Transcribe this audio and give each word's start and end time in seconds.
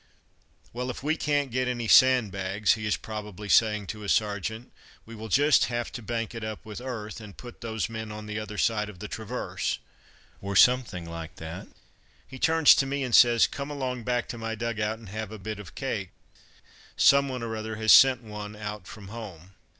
"Well, 0.73 0.89
if 0.89 1.03
we 1.03 1.15
can't 1.15 1.51
get 1.51 1.67
any 1.67 1.87
sandbags," 1.87 2.73
he 2.73 2.87
is 2.87 2.97
probably 2.97 3.47
saying 3.47 3.85
to 3.87 4.01
a 4.03 4.09
sergeant, 4.09 4.71
"we 5.05 5.13
will 5.13 5.27
just 5.27 5.65
have 5.65 5.91
to 5.91 6.01
bank 6.01 6.33
it 6.33 6.43
up 6.43 6.65
with 6.65 6.81
earth, 6.81 7.21
and 7.21 7.37
put 7.37 7.61
those 7.61 7.87
men 7.87 8.11
on 8.11 8.25
the 8.25 8.39
other 8.39 8.57
side 8.57 8.89
of 8.89 8.97
the 8.97 9.07
traverse," 9.07 9.77
or 10.41 10.55
something 10.55 11.07
like 11.07 11.35
that. 11.35 11.67
He 12.27 12.39
turns 12.39 12.73
to 12.73 12.87
me 12.87 13.03
and 13.03 13.13
says, 13.13 13.45
"Come 13.45 13.69
along 13.69 14.01
back 14.01 14.27
to 14.29 14.39
my 14.39 14.55
dug 14.55 14.79
out 14.79 14.97
and 14.97 15.09
have 15.09 15.31
a 15.31 15.37
bit 15.37 15.59
of 15.59 15.75
cake. 15.75 16.09
Someone 16.97 17.43
or 17.43 17.55
other 17.55 17.75
has 17.75 17.93
sent 17.93 18.23
one 18.23 18.55
out 18.55 18.87
from 18.87 19.09
home." 19.09 19.53